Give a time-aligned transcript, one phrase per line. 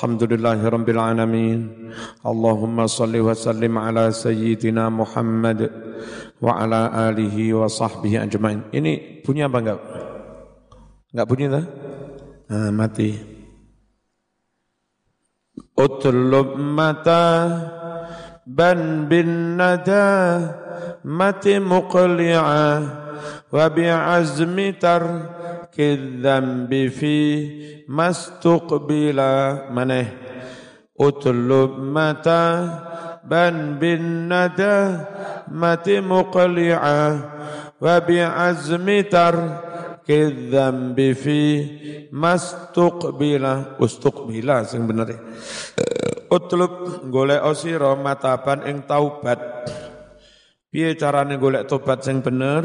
[0.00, 1.92] Alamin
[2.24, 5.68] Allahumma salli wa sallim ala Sayyidina Muhammad
[6.40, 9.80] Wa ala alihi wa sahbihi ajma'in Ini bunyi apa enggak?
[11.12, 11.64] Enggak bunyi tak?
[12.48, 13.10] Nah, mati
[15.76, 17.24] Utlub mata
[18.48, 20.08] Ban bin nada
[21.04, 22.64] Mati muqli'a
[23.52, 25.02] Wa bi'azmi tar
[25.70, 27.16] Kidzambi fi
[27.86, 30.08] mastuqbila maneh.
[30.98, 32.42] Utlub mata
[33.24, 35.06] ban bin nada
[35.48, 36.98] mati muqli'a
[37.80, 39.34] wa bi azmi tar
[40.04, 41.40] kidzambi fi
[42.12, 43.80] mastuqbila.
[43.80, 45.16] Ustuqbila sing bener
[46.30, 49.40] utlub golek osira mataban ing taubat.
[50.70, 52.62] Piye carane golek tobat sing bener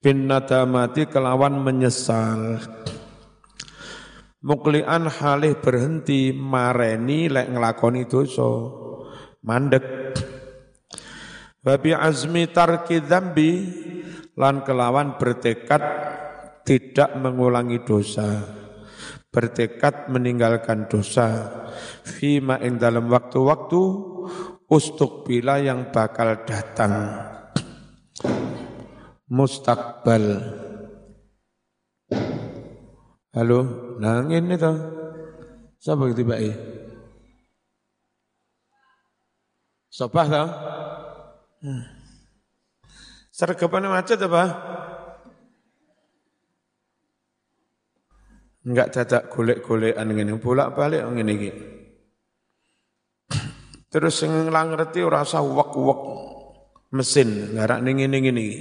[0.00, 2.60] bin nadamati kelawan menyesal.
[4.46, 8.46] Muklian halih berhenti mareni lek nglakoni dosa.
[9.42, 9.82] Mandek.
[11.66, 13.50] Babi azmi tarki dzambi
[14.38, 15.82] lan kelawan bertekad
[16.62, 18.46] tidak mengulangi dosa.
[19.34, 21.50] Bertekad meninggalkan dosa.
[22.06, 23.82] Fima ing dalam waktu-waktu
[24.70, 27.34] ustuk bila yang bakal datang
[29.26, 30.38] mustakbal
[33.34, 33.58] halo
[33.98, 34.72] nangin itu
[35.82, 36.36] siapa yang tiba
[39.96, 40.48] Sobah tau?
[41.64, 41.88] Hmm.
[43.32, 44.44] Sergapannya macet apa?
[48.60, 51.50] Enggak dadak golek-golekan ngene, bolak-balik ngene iki.
[53.88, 56.00] Terus sing lang ngerti ora usah wek-wek
[56.92, 58.60] mesin, ngarak ning ngene-ngene iki.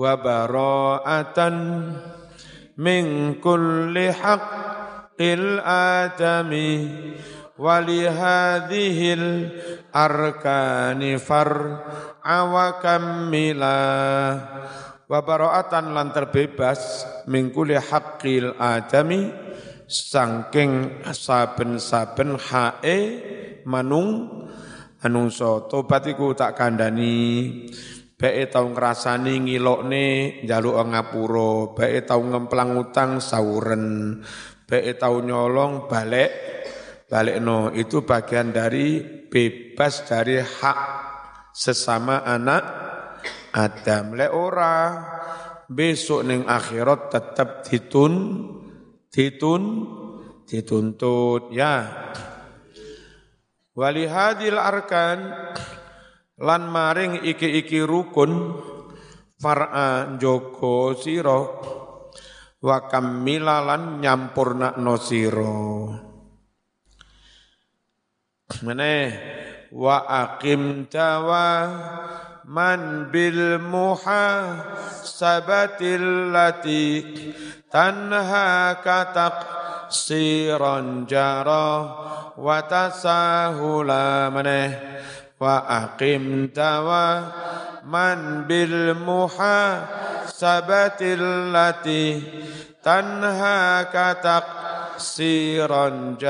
[0.00, 1.56] Wa bara'atan
[2.80, 6.88] min kulli haqqil adami
[7.60, 9.52] walihadhil
[9.92, 12.80] arkani far'a wa
[15.04, 19.28] wa bara'atan lan terbebas mingkuli haqqil adami
[19.84, 22.98] sangking saben-saben hae
[23.68, 24.40] manung
[25.04, 27.68] anungso tobat iku tak kandhani
[28.20, 30.04] bae tau ngrasani ngilokne
[30.44, 34.20] njaluk ngapura bae tau ngemplang utang sauren
[34.68, 36.50] bae tau nyolong balik
[37.10, 40.78] Balik no itu bagian dari bebas dari hak
[41.50, 42.62] sesama anak
[43.50, 44.14] Adam.
[44.14, 44.94] Le ora
[45.66, 48.14] besok ning akhirat tetap ditun
[49.10, 49.62] ditun
[50.46, 51.82] dituntut ya.
[53.74, 55.18] Walihadil arkan
[56.40, 58.56] lan maring iki-iki rukun
[59.36, 61.36] far'a joko sira
[62.60, 65.52] wa kamilalan nyampurna no sira.
[69.70, 71.70] Wa aqim tawa
[72.50, 77.06] man bil muhasabatil lati
[77.70, 79.46] tanha katak
[79.94, 81.86] siran jara
[82.34, 84.89] wa tasahula mana
[85.40, 87.32] wa aqim tawa
[87.88, 89.88] man bil muhasabatil
[91.48, 92.20] lati
[92.84, 94.44] tanha katak
[95.00, 96.20] siran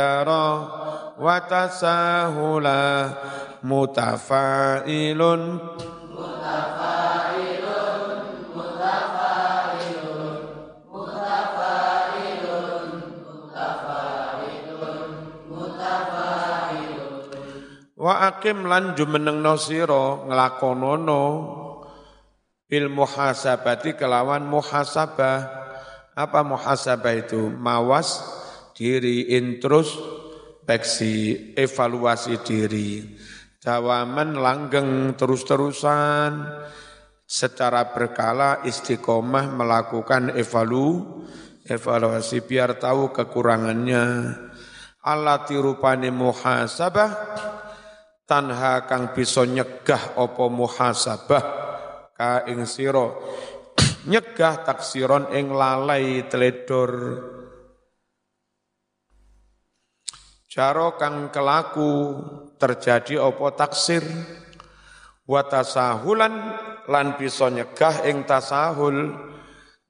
[18.31, 21.25] wa aqim lan jumenengno sira nglakonono
[22.71, 25.39] bil muhasabati kelawan muhasabah
[26.15, 28.23] apa muhasabah itu mawas
[28.79, 29.99] diri intrus
[30.71, 33.03] introspeksi, evaluasi diri.
[33.59, 36.47] Dawaman langgeng terus-terusan
[37.27, 41.27] secara berkala istiqomah melakukan evalu,
[41.67, 44.07] evaluasi biar tahu kekurangannya.
[45.03, 47.11] Allah tirupani muhasabah
[48.31, 51.45] tanha kang bisa nyegah opo muhasabah.
[52.15, 53.11] Ka ing sira.
[54.07, 56.93] Nyegah taksiron ing lalai teledor.
[60.47, 61.91] Jaro kang kelaku
[62.55, 64.07] terjadi opo taksir?
[65.27, 66.35] Wa tasahulan
[66.87, 69.27] lan bisa nyegah ing tasahul.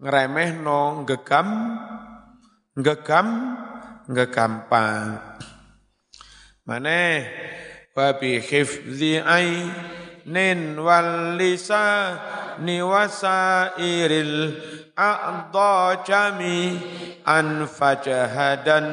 [0.01, 1.49] Ngremehno ngegam
[2.73, 3.29] ngegam
[4.09, 5.21] ngegampang
[6.65, 7.50] maneh
[7.91, 11.35] wa bi hifdzi ainin wal
[12.63, 14.55] ni wasairil
[14.95, 18.87] a'dha jami'an fajahadan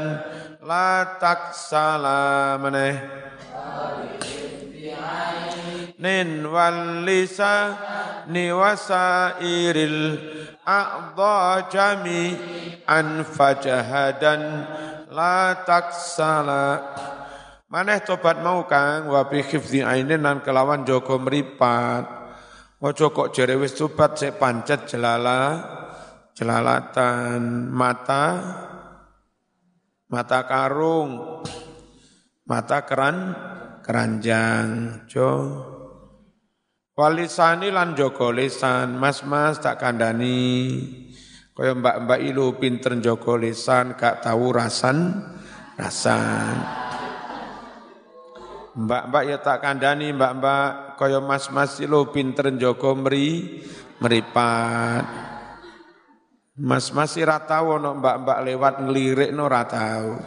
[0.65, 2.97] la taksala maneh
[6.01, 7.77] nin wal lisa
[8.33, 10.01] ni wasairil
[10.65, 14.41] a'dha jami'an fajahadan
[15.13, 16.65] la taksala
[17.67, 19.11] Maneh tobat mau Kang?
[19.11, 22.07] Wa bi khifdzi ainin nan kelawan joko mripat.
[22.79, 25.59] Ojo kok jere wis tobat sik pancet jelala
[26.31, 27.67] jelalatan.
[27.67, 28.25] Mata
[30.07, 31.43] mata karung
[32.47, 33.35] mata keran
[33.83, 35.31] keranjang jo.
[36.95, 38.95] Walisani lan joko lisan.
[38.95, 40.79] Mas-mas tak kandani
[41.51, 45.25] kaya mbak-mbak ilu pinter joko lisan gak tahu rasan
[45.73, 46.86] rasan
[48.77, 53.57] Mbak-mbak ya tak kandani mbak-mbak kaya mas-mas lo pinter njogo meri
[53.97, 55.01] meripat.
[56.61, 60.21] Mas-mas ora tau ana mbak-mbak lewat nglirik no tau.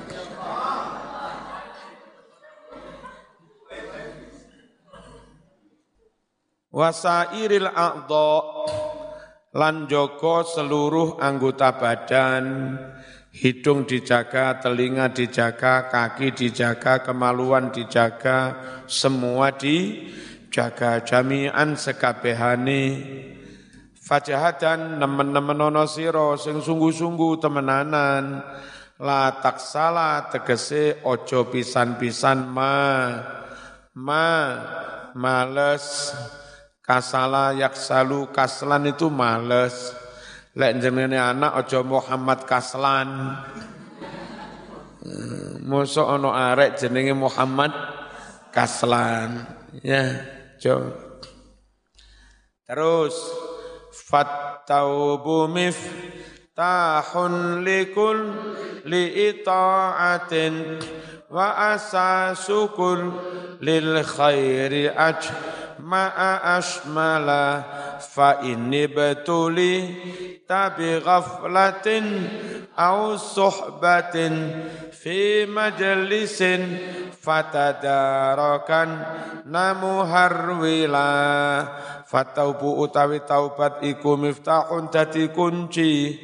[6.70, 8.30] Wasairil a'dha
[9.58, 12.78] lan joko seluruh anggota badan
[13.40, 22.84] hidung dijaga, telinga dijaga, kaki dijaga, kemaluan dijaga, semua dijaga jami'an sekabehane.
[23.96, 28.44] Fajahadan nemen-nemen ana sira sing sungguh-sungguh temenanan.
[29.00, 32.76] La taksala tegese ojo pisan-pisan ma
[33.96, 34.28] ma
[35.16, 36.12] males
[36.84, 39.99] kasala yaksalu kaslan itu males
[40.50, 43.38] Lek jenenge anak aja Muhammad Kaslan.
[45.62, 47.70] Mosok ana arek jenenge Muhammad
[48.50, 49.46] Kaslan.
[49.86, 50.26] Ya,
[50.58, 50.90] jo.
[52.66, 53.14] Terus
[53.94, 58.18] fattaubu miftahun likul
[58.90, 60.82] li ita'atin
[61.30, 63.14] wa asasukul
[63.62, 65.30] lil khairi aj
[65.82, 67.44] ma'a ashmala
[67.98, 69.74] fa inni betuli
[70.44, 72.06] tabi ghaflatin
[72.76, 74.34] au suhbatin
[74.94, 76.62] fi majlisin
[77.20, 78.88] fatadarakan
[79.48, 81.08] namu harwila
[82.08, 86.16] fataubu utawi taubat iku miftahun dadi kunci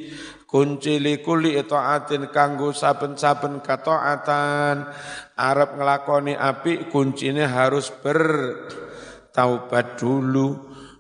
[0.49, 4.89] kunci likuli itaatin kanggo saben-saben kataatan
[5.37, 7.93] Arab ngelakoni api kuncinya harus
[9.37, 10.57] bertaubat dulu.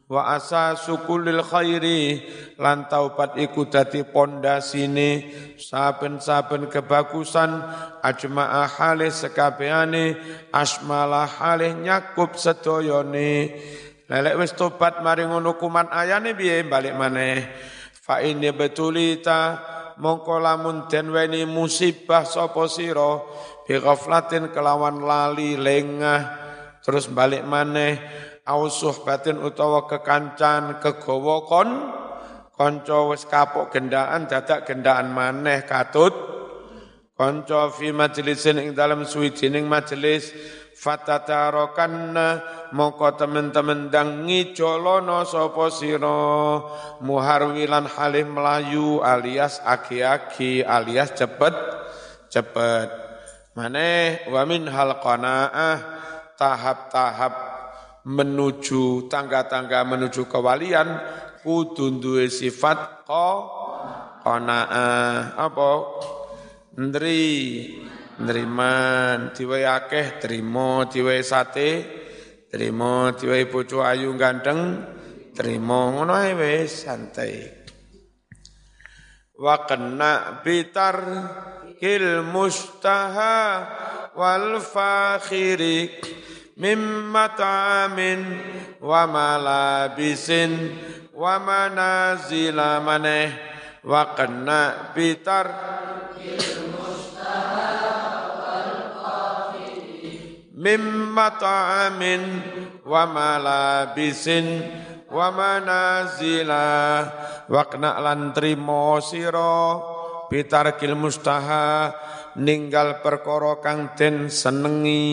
[0.07, 2.23] Wa asasu kulil khairi
[2.63, 5.33] lan taubat iku dadi pondasine.
[5.57, 7.65] Saben-saben kebagusan
[8.05, 10.21] ajma'a halih sekabehane
[10.53, 13.57] asmalah halih nyakup sedayane.
[14.07, 17.43] Lelek wis tobat maring ngono kuman ayane piye balik maneh.
[17.91, 19.59] Fa ini betulita
[19.99, 23.27] mongko lamun den weni musibah sapa sira
[23.67, 23.75] bi
[24.55, 26.47] kelawan lali lengah.
[26.87, 27.99] Terus balik maneh
[28.47, 31.71] au suhbatin utawa kekancan kegawa kon
[32.55, 36.15] kanca wis kapok gendaan dadak gendaan maneh katut.
[37.17, 40.37] Kanca fi majlisin ing dalam suwijining majelis
[40.77, 42.45] fatatarakanna
[42.77, 46.61] mongko temen-temen dang ngijolono sapa sira.
[47.01, 51.57] Muharwilan halim melayu alias aki-aki alias cepet
[52.29, 52.93] cepet.
[53.57, 55.81] Maneh wa min hal qanaah
[56.37, 57.46] tahap-tahap
[58.07, 60.87] menuju tangga-tangga menuju kewalian
[61.43, 63.03] kudu duwe sifat
[64.23, 65.71] qanaah apa?
[66.79, 67.27] Ndri.
[68.17, 70.89] Neriman diwai akeh trimo.
[70.89, 71.69] Diwai sate
[72.49, 73.13] trimo.
[73.13, 74.81] Diwai bojo ayu ganteng
[75.37, 75.93] trimo.
[75.93, 77.45] Ngono ae wis santai.
[79.37, 80.97] Wa kena bitar
[81.77, 83.69] kil mustaha
[84.17, 85.93] wal fakhiri
[86.57, 88.21] mimma ta'amin
[88.81, 90.73] wa malabisin
[91.13, 93.29] wa manazila maneh
[93.85, 95.47] wa kena bitar
[100.57, 102.23] mimma ta'amin
[102.89, 104.65] wa malabisin
[105.13, 106.65] wa manazila
[107.53, 109.77] waqna lan trimo sira
[110.33, 111.93] bitarkil mustaha
[112.41, 115.07] ninggal perkara kang den senengi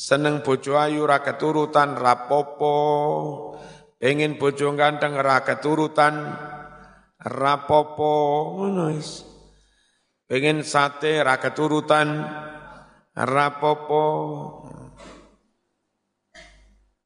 [0.00, 2.72] seneng bojo ayu ra keturutan rapopo
[4.00, 6.24] pengen bojo ganteng ra keturutan
[7.20, 8.16] rapopo
[8.56, 8.96] ngono
[10.24, 12.24] pengen sate ra keturutan
[13.12, 14.04] rapopo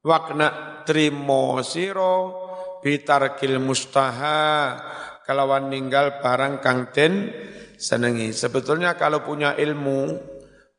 [0.07, 2.45] wakna trimo siro
[2.85, 4.77] bitarkil mustaha.
[5.25, 7.33] Kalawan ninggal barang kang den
[7.81, 8.29] senengi.
[8.29, 10.21] Sebetulnya kalau punya ilmu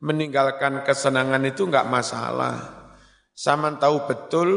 [0.01, 2.89] meninggalkan kesenangan itu enggak masalah.
[3.33, 4.49] Saman tahu betul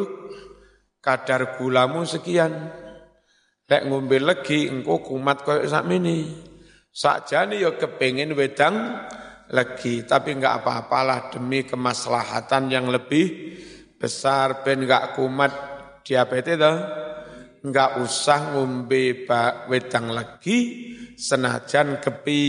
[1.00, 2.72] kadar gulamu sekian.
[3.70, 6.48] Lek ngombe legi engko kumat koyo sakmene.
[6.90, 9.06] Sakjane ya kepengin wedang
[9.54, 13.54] legi, tapi enggak apa-apalah demi kemaslahatan yang lebih
[13.94, 15.52] besar ben enggak kumat
[16.02, 16.76] diabetes dah
[17.62, 19.28] enggak usah ngombe
[19.68, 20.58] wedang lagi
[21.14, 22.44] senajan kepi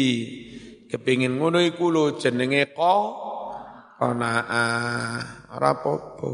[0.91, 2.95] kepingin ngono iku lho jenenge ko.
[3.95, 6.31] Qanaah ora apa-apa.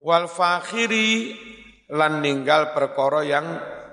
[0.00, 1.10] Wal fakhiri
[1.92, 3.46] lan ninggal perkara yang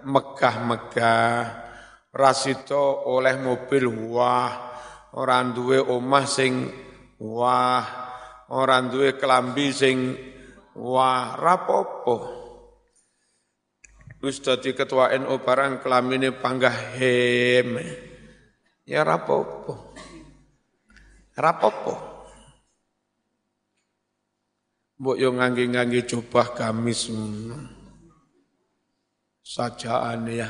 [0.07, 1.67] megah-megah.
[2.15, 4.71] Rasito oleh mobil wah
[5.19, 6.71] orang duwe omah sing
[7.19, 7.83] wah
[8.47, 10.15] orang duwe kelambi sing
[10.75, 12.44] Wah, rapopo.
[14.25, 17.77] Wis dadi ketua NU barang kelamine panggah hem.
[18.81, 19.93] Ya rapopo.
[21.37, 21.93] Rapopo.
[24.97, 27.13] Mbok yo ngangge-ngangge jubah gamis
[29.45, 30.49] Sajaan ya.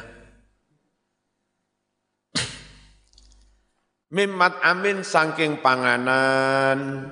[4.16, 7.12] Mimat amin saking panganan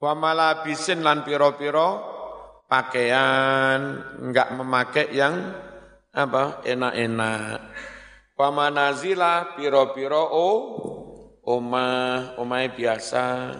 [0.00, 2.11] Wa malabisin lan piro-piro
[2.72, 5.52] pakaian, enggak memakai yang
[6.08, 7.60] apa enak-enak.
[8.32, 10.48] Wa manazila piro-piro o
[11.44, 13.52] omah, omah biasa.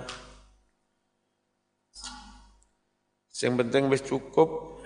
[3.42, 4.78] Yang penting wis cukup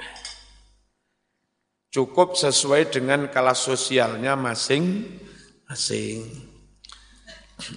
[1.93, 6.25] cukup sesuai dengan kelas sosialnya masing-masing.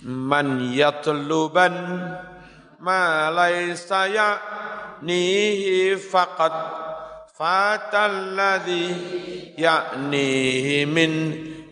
[0.07, 1.75] Man yatluban
[2.79, 4.07] ma laysa
[4.99, 6.55] ya'nihi faqad
[7.31, 8.83] fatalladhi
[9.55, 11.11] ya'nihi min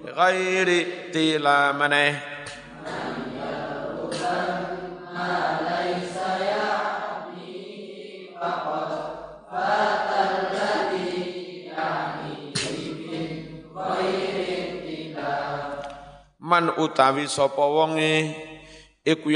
[0.08, 2.40] ghairi tilamaneh
[16.48, 18.32] Man utawi sapa wonge
[19.04, 19.28] iku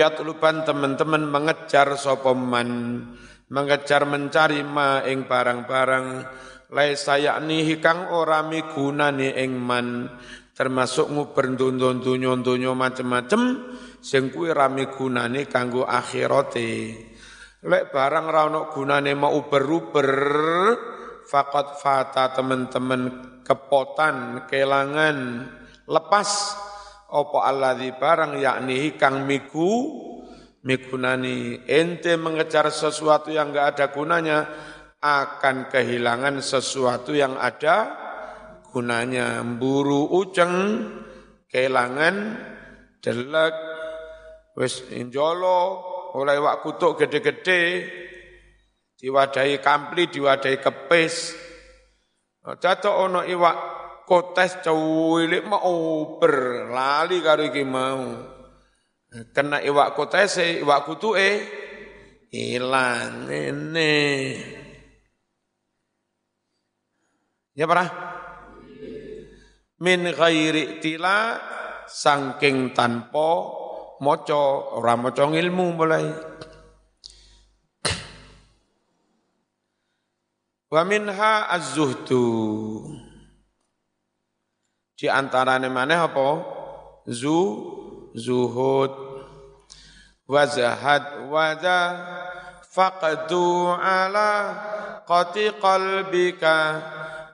[0.63, 3.03] teman-teman mengejar sopoman
[3.51, 6.07] mengejar mencari ma ing barang-barang.
[6.71, 10.07] Laisa yakni hikang ora migunani ing man.
[10.55, 13.41] Termasuk nguber dunyo-dunyo macem-macem
[13.99, 16.95] sing kuwi ra migunani kanggo akhirate.
[17.61, 20.09] Lek barang ra ono gunane mau uber-uber
[21.27, 23.01] faqat fata teman-teman
[23.43, 25.17] kepotan kelangan.
[25.91, 26.29] Lepas
[27.11, 29.71] opo alladzi barang yakni kang miku
[30.61, 34.39] migunani ente mengejar sesuatu yang enggak ada gunanya
[35.01, 37.97] akan kehilangan sesuatu yang ada
[38.69, 40.85] gunanya buru uceng
[41.49, 42.15] kehilangan
[43.01, 43.55] delek
[44.53, 45.81] wis injolo
[46.13, 47.61] oleh wak kutuk gede-gede
[49.01, 51.33] diwadahi kampli diwadahi kepis
[52.41, 53.57] jatuh ono iwak
[54.11, 58.30] kotes cuwilik mau ber lali karo iki mau.
[59.11, 61.43] Kena iwak kotes iwak kutuke
[62.31, 64.39] ilang ini.
[67.51, 67.91] Ya para?
[69.83, 71.35] Min ghairi tila
[71.91, 73.51] sangking tanpa
[73.99, 76.07] maca ora maca ilmu mulai.
[80.71, 82.23] Wa minha az-zuhdu.
[84.95, 86.27] Di antarane maneh apa?
[87.11, 87.39] Zu
[88.15, 89.00] zuhud
[90.31, 91.51] wa zahad wa
[92.71, 94.31] faqdu ala
[95.03, 96.79] qati qalbika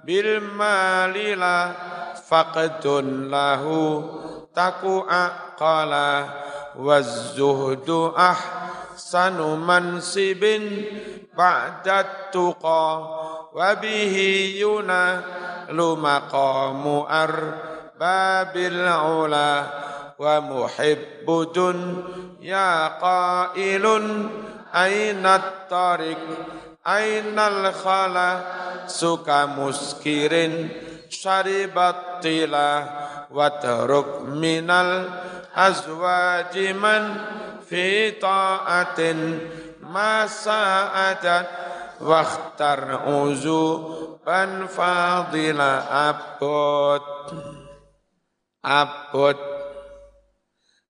[0.01, 1.77] bil malila
[2.18, 4.01] faqdun lahu
[4.50, 6.10] taku aqala
[6.74, 6.98] wa
[7.38, 10.89] zuhdu ahsanu mansibin
[11.38, 12.86] ba'da tuqa
[13.54, 15.22] wa bihi yuna
[15.70, 19.86] lu maqamu arbabil ula
[20.17, 21.77] wa muhibbudun
[22.41, 24.33] ya qailun
[24.74, 26.17] ainat tariq
[26.81, 28.29] ainal khala
[28.89, 30.74] suka muskirin
[31.13, 32.71] syaribat tila
[33.29, 35.05] wa taruk minal
[35.53, 37.03] azwaji man
[37.67, 39.19] fi ta'atin
[39.86, 41.47] ma sa'adat
[42.01, 43.65] wakhtar uzu
[44.25, 44.65] ban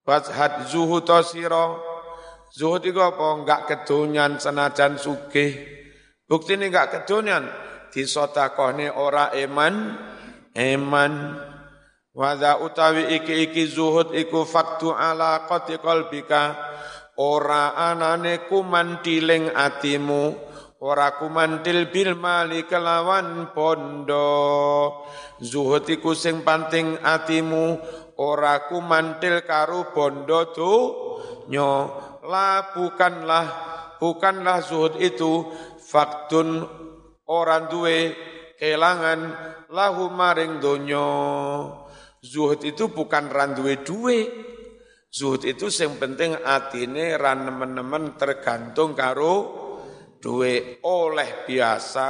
[0.07, 1.75] Wazhat zuhud sira.
[2.55, 3.43] Zuhud iku apa?
[3.43, 5.51] Enggak kedonyan senajan sugih.
[6.23, 7.43] Bukti ini gak kedunian.
[7.91, 9.99] Disodakohni ora eman,
[10.55, 11.13] eman.
[12.15, 16.55] Wada utawi iki-iki zuhud iku faktu ala qati qalbika.
[17.19, 20.47] Ora anane kumantiling atimu.
[20.77, 24.29] Ora kumantil bil mali kelawan pondo
[25.41, 27.81] zuhud iku sing panting atimu
[28.17, 30.53] ora kumantil karo bondo
[31.47, 31.71] nyo
[32.27, 33.45] la bukanlah
[34.01, 35.47] bukanlah zuhud itu
[35.79, 36.65] faktun
[37.29, 38.13] orang duwe
[38.59, 39.31] kelangan
[39.71, 41.07] lahu maring donyo
[42.27, 44.19] Zuhud itu bukan randuwe duwe.
[45.07, 49.35] Zuhud itu yang penting atine ran nemen-nemen tergantung karo
[50.19, 52.09] duwe oleh biasa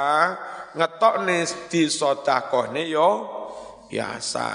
[0.74, 3.10] ngetok nih di sodakohne yo
[3.86, 4.50] biasa.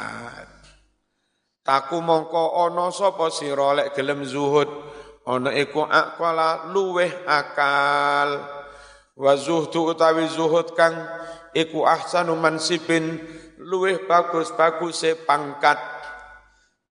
[1.62, 4.66] Taku mongko ono sopo si rolek gelem zuhud?
[5.30, 8.42] Ono iku akwala luweh akal.
[9.14, 10.98] Wa zuhdu utawi zuhud kang
[11.54, 13.22] iku ahsanu mansibin
[13.62, 15.78] luweh bagus-bagus se pangkat.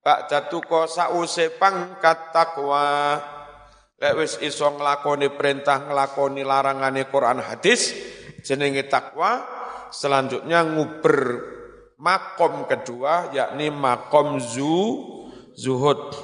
[0.01, 3.19] Pak jatuko sause pangkat takwa
[4.01, 7.93] lek wis iso nglakoni perintah nglakoni larangane Quran hadis
[8.41, 9.45] jenenge takwa
[9.93, 11.19] selanjutnya nguber
[12.01, 15.05] makom kedua yakni makom zu
[15.53, 16.17] zuhud.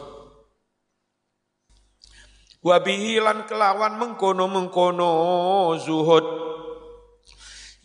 [2.66, 5.14] Wabihi lan kelawan mengkono-mengkono
[5.78, 6.26] zuhud.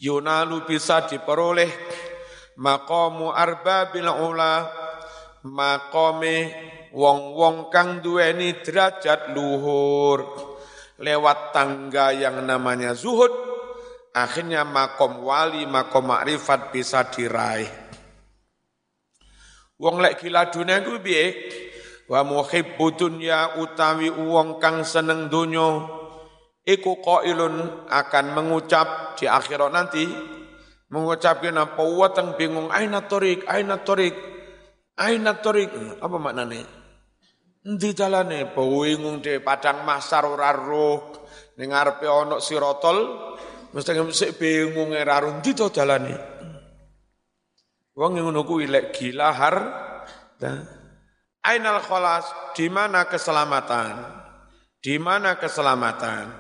[0.03, 1.71] Yunalu bisa diperoleh
[2.59, 4.67] maqamu arbabil ula
[5.47, 6.51] maqame
[6.91, 10.25] wong-wong kang duweni derajat luhur.
[10.99, 13.31] Lewat tangga yang namanya zuhud
[14.15, 17.82] akhirnya makom wali makom makrifat bisa diraih
[19.83, 21.35] wong lek gila dunia ku piye?
[22.07, 25.91] Wa muhibbu dunya utawi wong kang seneng dunyo
[26.63, 30.07] iku qailun akan mengucap di akhirat nanti.
[30.93, 34.13] Mengucapkan apa watang bingung aina torik aina torik
[35.01, 35.73] aina torik
[36.05, 36.69] apa maknanya
[37.65, 41.17] Endi dalane bingung de padang masar ora roh.
[41.57, 42.99] Ngarepe ana sirotol
[43.73, 45.33] mesti mesti bingung ora roh.
[45.41, 46.32] Endi to dalane
[47.93, 49.57] Wong ngono kuwi lek gila har
[51.43, 53.99] Ainal kholas di mana keselamatan?
[54.79, 56.31] Di mana keselamatan?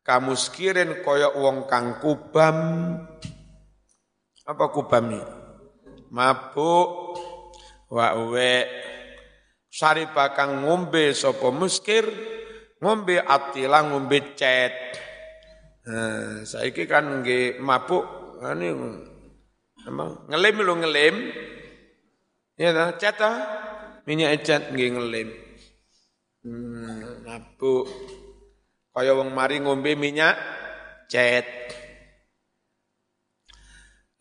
[0.00, 2.56] Kamu sekirin koyok wong kang kubam.
[4.48, 5.20] Apa kubami?
[6.08, 7.20] Mabuk
[7.92, 8.64] wa uwe
[9.68, 12.08] sari bakang ngombe sapa muskir
[12.80, 14.72] ngombe atila ngombe cet.
[15.84, 18.04] Nah, saiki kan nggih mabuk
[18.40, 18.72] ini
[19.86, 21.16] emang ngelem lo ngelem.
[22.58, 23.30] Ya ta, ta.
[24.06, 25.28] Minyak cet nggih ngelem.
[26.46, 27.26] Hmm.
[28.96, 30.34] Kaya wong mari ngombe minyak
[31.10, 31.46] cet.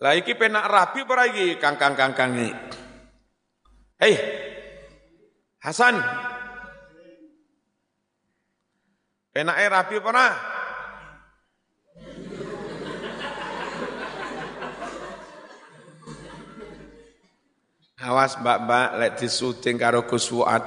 [0.03, 2.49] Lah iki penak rapi apa lagi kangkang-kangkang ini?
[3.95, 4.13] Hei,
[5.63, 5.95] Hasan.
[9.31, 10.54] Penak rapi apa nah?
[18.05, 20.61] Awas mbak-mbak lek disuting karo Gus Fuad.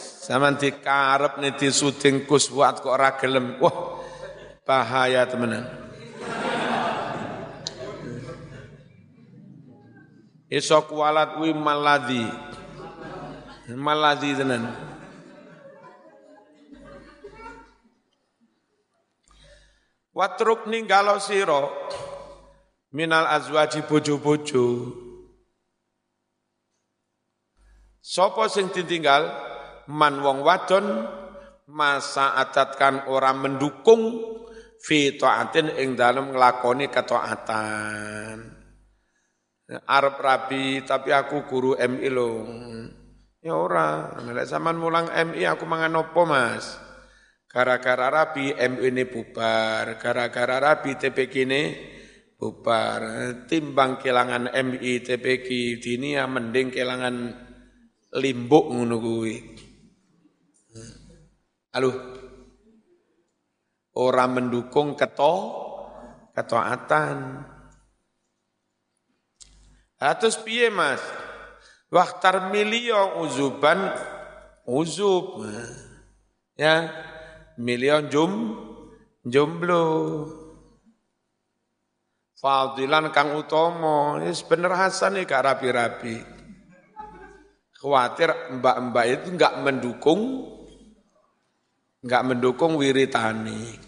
[0.00, 3.60] Sama dikarep nih disuting Gus Fuad kok ora gelem.
[3.60, 4.00] Wah,
[4.64, 5.68] bahaya temenan.
[10.48, 12.24] Esok walat wi maladi.
[13.68, 14.72] Maladi tenan.
[20.12, 21.88] Watruk ninggalo siro
[22.92, 24.92] minal azwaji bojo-bojo.
[28.02, 29.24] Sopo sing ditinggal
[29.88, 31.08] man wong wadon
[31.72, 34.20] masa adatkan orang mendukung
[34.82, 38.60] fi taatin ing dalam nglakoni ketaatan.
[39.88, 42.44] Arab rabi tapi aku guru MI lo.
[43.42, 46.76] Ya ora, nek zaman mulang MI aku mangan opo Mas?
[47.48, 51.62] Gara-gara rabi MI ini bubar, gara-gara rabi TPK ini
[52.42, 53.02] bubar.
[53.46, 57.30] Timbang kelangan MI TPK dini ya mending kelangan
[58.18, 59.36] limbuk ngono kuwi.
[61.70, 61.90] Halo
[63.94, 65.34] orang mendukung keto
[66.34, 67.46] ketaatan.
[70.02, 70.98] Atus piye Mas?
[71.94, 73.94] Waktar milion uzuban
[74.66, 75.46] uzub.
[76.58, 76.90] Ya,
[77.54, 78.58] milion jum
[79.22, 80.41] jomblo.
[82.42, 86.18] Fadilan kang utomo, ini bener Hasan nih gak rapi-rapi.
[87.78, 90.50] Khawatir mbak-mbak itu enggak mendukung
[92.02, 93.78] Enggak mendukung wiritani.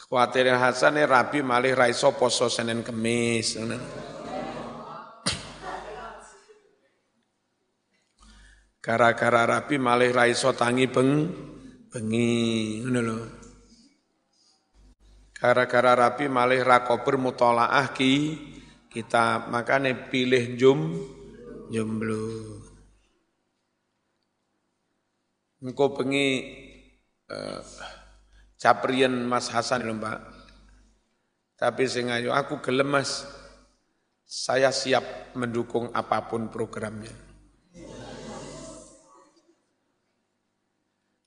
[0.00, 3.60] Khawatir Hasan rabi malih raiso poso Senin Kemis.
[8.80, 11.28] Gara-gara rabi malih raiso tangi beng
[11.92, 13.45] bengi ngono.
[15.46, 18.34] Gara-gara rabi malih ra kober mutolaah ki
[18.90, 20.98] kita makane pilih jum
[21.70, 22.58] jomblo.
[25.62, 26.50] Engko bengi
[27.30, 27.62] uh,
[28.58, 30.18] caprian Mas Hasan lho Mbak.
[31.62, 33.22] Tapi sing ayo aku gelem Mas.
[34.26, 37.14] Saya siap mendukung apa pun programnya.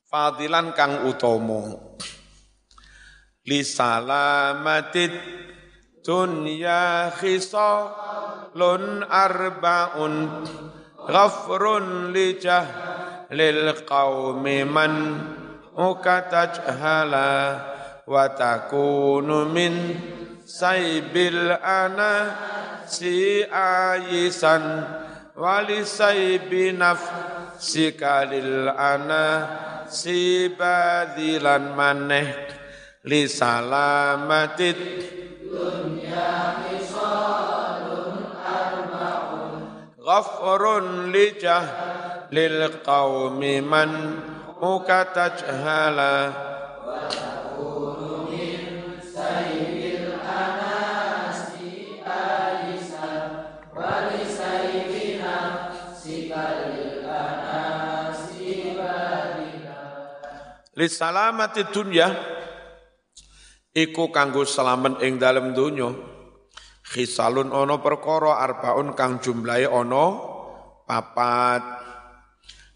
[0.09, 1.95] fadilan kang utomo
[3.49, 5.09] li salamatit
[6.05, 10.45] dunya khisalun arbaun
[11.09, 14.93] ghafrun li jahlil qaumi man
[15.73, 17.29] ukatajhala
[18.05, 19.73] wa takunu min
[20.45, 22.13] saybil ana
[22.85, 24.85] si ayisan
[25.37, 29.25] wali saybi nafsika lil ana
[29.89, 32.58] si badilan maneh
[33.07, 34.75] li salamatit
[35.47, 39.51] dunya misalun arba'un
[39.95, 41.31] ghafurun li
[42.35, 43.91] lil qaumi man
[44.59, 46.15] ukatajhala
[46.83, 47.29] wa
[60.79, 62.38] Li salamati dunya
[63.79, 65.87] iku kanggo selamat ing dalem donya.
[66.89, 70.05] Khisalun ono perkara arbaun kang jumlahe ono
[70.83, 71.63] papat.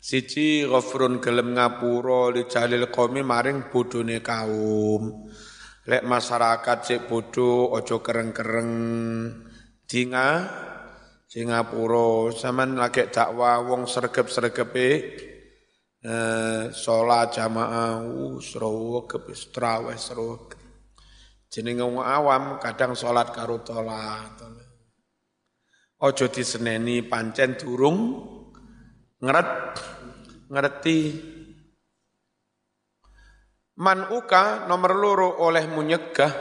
[0.03, 2.87] Siji ghafrun gelem ngapura li jalil
[3.23, 5.31] maring bodhone kaum.
[5.83, 8.71] Lek masyarakat sik bodho aja kereng-kereng
[9.83, 10.29] dinga
[11.33, 14.89] Singapura sampean lagi dakwah wong sregep-sregepe
[16.05, 20.45] eh, sholat jamaah uh, seru kebis traweh seru
[21.53, 24.41] jenenge wong awam kadang sholat karo tolat.
[26.01, 28.25] Ojo diseneni pancen durung
[29.21, 29.77] ngeret
[30.49, 30.99] ngerti.
[33.77, 36.33] Man uka nomor loro oleh munyegah.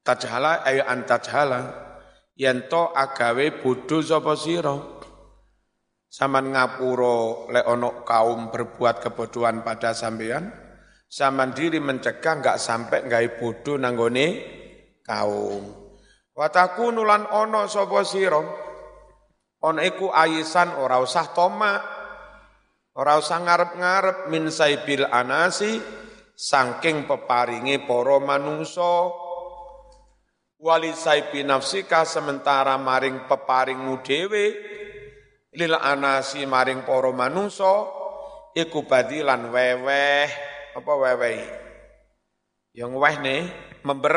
[0.00, 1.60] Tajhala ayo antajhala
[2.32, 4.76] yanto agawe bodho sapa sira?
[6.08, 10.48] Saman ngapuro le ono kaum berbuat kebodohan pada sampean,
[11.08, 14.26] saman diri mencegah nggak sampai nggak bodoh nanggone
[15.00, 15.64] kaum.
[16.36, 18.42] Wataku nulan ono sopo siro,
[19.64, 21.74] ono iku ora usah toma,
[22.94, 25.82] ora usah ngarep-ngarep min saibil anasi,
[26.38, 29.10] sangking peparingi poro manungso,
[30.62, 34.46] wali saibi nafsika sementara maring peparingmu dewe,
[35.58, 37.82] lil anasi maring para manungsa
[38.54, 41.42] iku badilan weweh apa weweh
[42.78, 43.50] yang wehne
[43.82, 44.16] member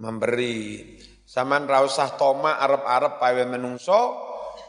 [0.00, 0.96] memberi.
[1.28, 4.00] Saman ra usah toma arep-arep pawe menungso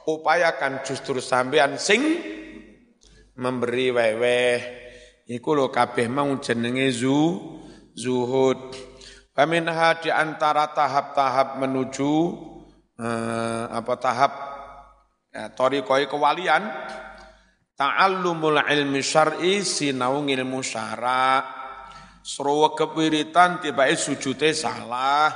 [0.07, 2.03] upayakan justru sampean sing
[3.39, 4.55] memberi weweh
[5.27, 7.39] iku lho kabeh mau jenenge zu
[7.95, 8.75] zuhud.
[9.33, 12.13] Paminha di antara tahap-tahap menuju
[13.01, 14.33] eh, apa tahap
[15.33, 16.61] ya, torikoi kewalian
[17.73, 21.41] ta'allumul ilmi syar'i sinau ilmu syara
[22.23, 25.29] seruwa tiba-tiba sujute salah.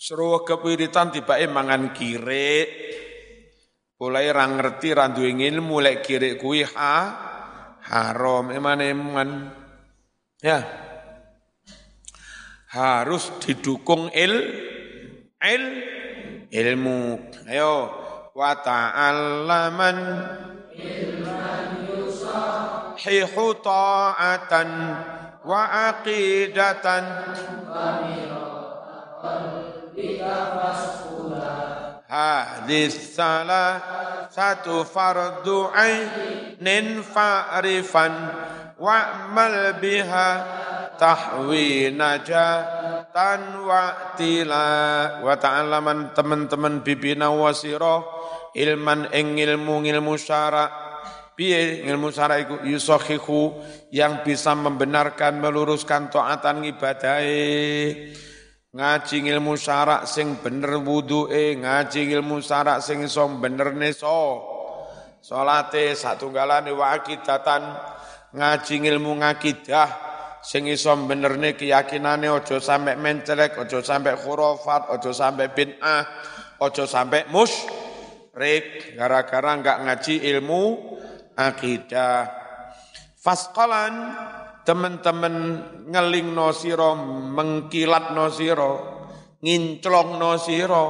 [0.00, 2.66] Seruwa tiba-tiba mangan kire
[4.02, 6.94] mulai rang ngerti randu ingin mulai kire kui ha
[7.86, 8.50] haram.
[8.50, 9.30] Eman eman
[10.42, 10.58] ya.
[12.72, 14.34] Harus didukung il
[15.38, 15.64] il
[16.48, 17.20] ilmu.
[17.46, 17.92] Ayo
[18.32, 19.96] wa ta'allaman
[22.96, 24.70] hihu ta'atan
[25.42, 27.04] wa aqidatan.
[32.12, 33.80] Hadis salah
[34.28, 38.12] satu fardu ainin fa'rifan
[38.76, 40.28] wa'mal biha
[41.00, 44.68] tahwi najatan wa tila.
[45.24, 48.04] Wa ta'alaman teman-teman bibina wasiro
[48.56, 50.68] ilman ing ilmu ilmu syara
[51.36, 52.62] piye ilmu syara iku?
[52.64, 53.56] Yusakhihu
[53.90, 57.42] yang bisa membenarkan meluruskan taatan ibadahe
[58.72, 64.48] ngaji ilmu syarak sing bener wudu'e, ngaji ilmu syarak sing iso bener neso.
[65.22, 67.62] Salate satunggalane wa akidatan
[68.34, 70.12] ngaji ilmu ngakidah
[70.42, 76.02] sing iso benerne keyakinane aja sampe mencelek, aja sampe khurafat, aja sampe bid'ah,
[76.58, 77.30] aja sampe
[78.32, 80.62] musyrik gara-gara enggak ngaji ilmu
[81.36, 82.32] akidah.
[83.20, 83.94] Fasqalan
[84.64, 85.36] teman-teman
[85.92, 86.96] ngeling no siro,
[87.28, 88.72] mengkilat no siro,
[89.36, 90.86] nginclong no siro,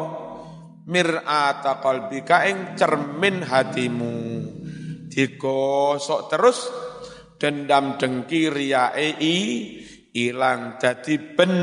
[0.87, 4.15] mir'ata qalbika ing cermin hatimu.
[5.11, 6.59] Digosok terus
[7.43, 9.19] dendam dengki riyae
[10.15, 11.55] ilang dadi ben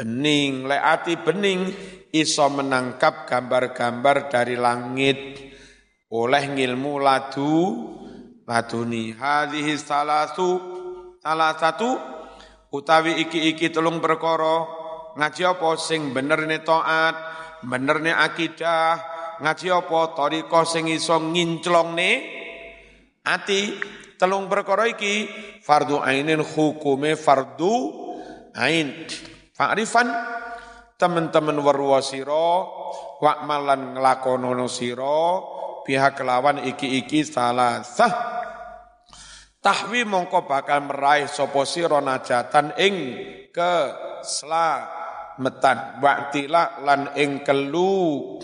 [0.00, 0.64] bening.
[0.64, 1.68] Leati bening
[2.08, 5.20] iso menangkap gambar-gambar dari langit.
[6.08, 7.54] Oleh ngilmu ladu
[8.48, 9.12] laduni.
[9.12, 10.50] Hadhihi salasu
[11.20, 12.00] salah satu
[12.72, 14.80] utawi iki-iki telung perkara.
[15.20, 17.14] Ngaji apa sing bener ne taat,
[17.66, 18.94] bener ne akidah,
[19.42, 22.12] ngaji apa tariqa sing iso nginclongne
[23.26, 23.74] ati
[24.14, 25.26] telung perkara iki
[25.66, 27.74] fardu ainin hukume fardu
[28.54, 29.06] ain.
[29.60, 30.08] Fa'rifan
[30.96, 32.64] teman-teman warwa sira
[33.20, 35.36] wa malan nglakonono sira
[35.84, 38.08] pihak kelawan iki-iki salah sah
[39.60, 43.20] tahwi mongko bakal meraih sapa sira najatan ing
[43.52, 44.88] keselamatan.
[46.00, 48.40] Wa'tila lan ing kelu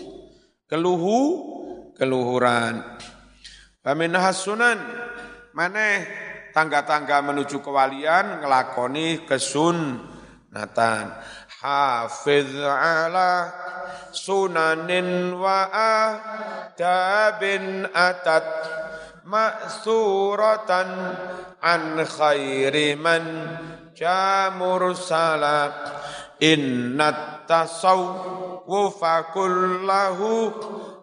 [0.69, 1.21] keluhu
[1.97, 2.77] keluhuran.
[3.81, 4.77] Pamin sunan
[5.57, 6.05] maneh
[6.53, 10.13] tangga-tangga menuju kewalian ngelakoni kesun
[10.51, 11.11] natan
[11.59, 13.51] hafiz ala
[14.13, 15.67] sunanin wa
[16.71, 18.47] adabin atat
[19.27, 20.89] ma'suratan
[21.59, 23.23] an khairi man
[23.91, 25.73] jamur salak
[26.39, 30.53] inna tasawwufa kullahu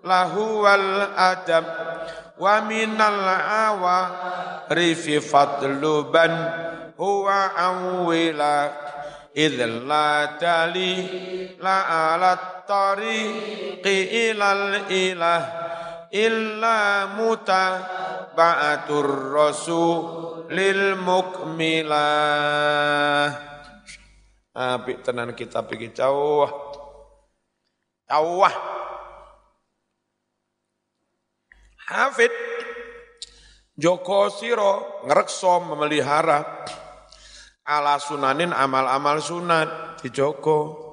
[0.07, 1.67] lahu wal adab
[2.39, 3.99] wa minal awa
[9.35, 10.95] awwila idh la tali
[11.59, 11.79] la
[12.15, 15.43] ala tariqi ilal ilah
[16.15, 17.67] illa muta
[18.39, 21.99] ba'atur rasulil mukmilah.
[24.55, 26.47] Apik tenan kita pikir jauh.
[28.07, 28.47] Jauh.
[31.91, 32.31] Hafid
[33.75, 36.65] Joko Siro ngerekso memelihara
[37.65, 40.85] ala sunanin amal-amal sunat di Joko.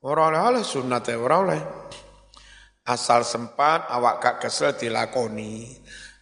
[0.00, 1.62] Orang oleh sunat ya orang oleh.
[2.88, 5.68] Asal sempat awak gak kesel dilakoni.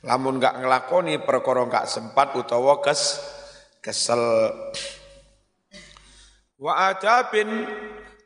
[0.02, 3.22] Lamun gak ngelakoni perkara gak sempat utawa kes
[3.78, 4.50] kesel.
[6.58, 7.46] Wa adabin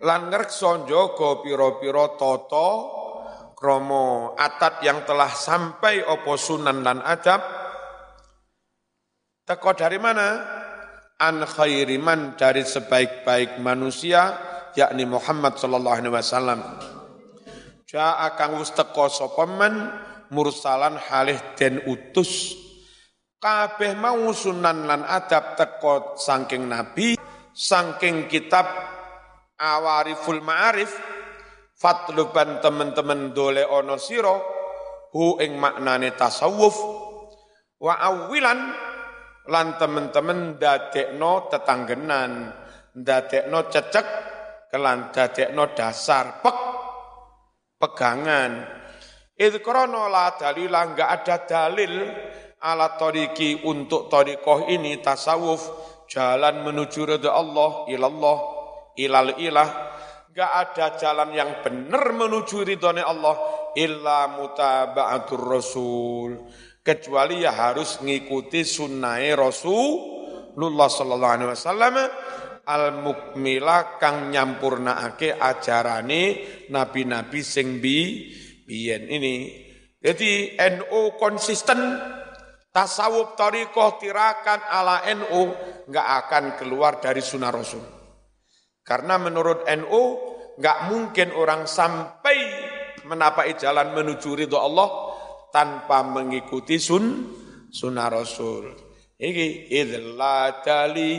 [0.00, 2.70] lan ngrekso njaga pira-pira tata
[3.52, 7.44] krama atat yang telah sampai opo sunan lan adab
[9.44, 10.28] teko dari mana?
[11.22, 14.34] An khairiman dari sebaik-baik manusia
[14.74, 16.60] yakni Muhammad sallallahu alaihi wasallam.
[17.86, 19.46] Ja'a kang wis teko sapa
[20.32, 22.58] mursalan halih den utus
[23.36, 27.14] kabeh mau sunan lan adab teko saking nabi
[27.52, 28.64] saking kitab
[29.60, 30.90] awariful ma'arif
[31.76, 34.36] fatluban teman-teman dole ono siro
[35.12, 36.74] hu ing maknane tasawuf
[37.82, 38.72] wa awilan
[39.50, 42.52] lan teman-teman dadekno tetanggenan
[42.94, 44.06] dadekno cecek
[44.70, 46.58] kelan dadekno dasar pek
[47.80, 48.52] pegangan.
[49.32, 51.94] Idh krono la dalila enggak ada dalil
[52.62, 55.62] ala toriki untuk torikoh ini tasawuf
[56.06, 58.38] jalan menuju ridha Allah ilallah
[58.94, 59.70] ilal ilah.
[60.30, 63.36] Enggak ada jalan yang benar menuju ridhonya Allah
[63.76, 66.30] illa mutaba'atur rasul
[66.82, 71.94] kecuali ya harus ngikuti sunnah Rasulullah sallallahu alaihi wasallam
[72.66, 76.22] al mukmila kang nyampurnaake ajarane
[76.70, 78.30] nabi-nabi sing bi
[78.66, 79.62] biyen ini.
[80.02, 81.78] Jadi NU konsisten
[82.74, 85.42] tasawuf tariqah tirakan ala NU
[85.86, 87.82] nggak akan keluar dari sunnah Rasul.
[88.82, 90.02] Karena menurut NU
[90.58, 92.34] nggak mungkin orang sampai
[93.06, 95.11] menapai jalan menuju ridho Allah
[95.52, 97.28] tanpa mengikuti sun
[97.68, 98.72] sunnah Rasul.
[99.20, 101.14] Iki idla dali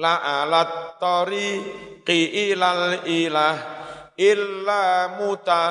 [0.00, 3.56] la alat tariqi ilal ilah
[4.16, 5.64] illa muta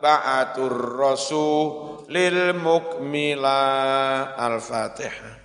[0.00, 3.60] ba'atur rasul lil mukmila
[4.36, 5.43] al-fatihah